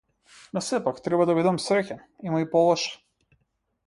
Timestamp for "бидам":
1.39-1.59